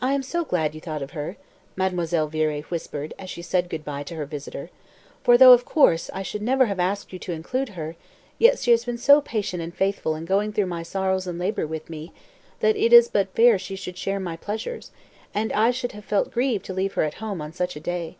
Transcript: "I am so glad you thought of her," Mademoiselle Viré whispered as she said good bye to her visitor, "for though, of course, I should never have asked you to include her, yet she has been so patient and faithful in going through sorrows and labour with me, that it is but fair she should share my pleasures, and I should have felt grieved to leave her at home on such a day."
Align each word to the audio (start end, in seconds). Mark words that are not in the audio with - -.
"I 0.00 0.14
am 0.14 0.22
so 0.22 0.42
glad 0.42 0.74
you 0.74 0.80
thought 0.80 1.02
of 1.02 1.10
her," 1.10 1.36
Mademoiselle 1.76 2.30
Viré 2.30 2.62
whispered 2.70 3.12
as 3.18 3.28
she 3.28 3.42
said 3.42 3.68
good 3.68 3.84
bye 3.84 4.02
to 4.04 4.14
her 4.14 4.24
visitor, 4.24 4.70
"for 5.22 5.36
though, 5.36 5.52
of 5.52 5.66
course, 5.66 6.08
I 6.14 6.22
should 6.22 6.40
never 6.40 6.64
have 6.64 6.80
asked 6.80 7.12
you 7.12 7.18
to 7.18 7.32
include 7.32 7.68
her, 7.76 7.94
yet 8.38 8.58
she 8.58 8.70
has 8.70 8.86
been 8.86 8.96
so 8.96 9.20
patient 9.20 9.62
and 9.62 9.74
faithful 9.74 10.16
in 10.16 10.24
going 10.24 10.54
through 10.54 10.82
sorrows 10.84 11.26
and 11.26 11.38
labour 11.38 11.66
with 11.66 11.90
me, 11.90 12.10
that 12.60 12.74
it 12.76 12.94
is 12.94 13.08
but 13.08 13.34
fair 13.36 13.58
she 13.58 13.76
should 13.76 13.98
share 13.98 14.18
my 14.18 14.34
pleasures, 14.38 14.92
and 15.34 15.52
I 15.52 15.72
should 15.72 15.92
have 15.92 16.06
felt 16.06 16.32
grieved 16.32 16.64
to 16.64 16.72
leave 16.72 16.94
her 16.94 17.02
at 17.02 17.14
home 17.20 17.42
on 17.42 17.52
such 17.52 17.76
a 17.76 17.80
day." 17.80 18.16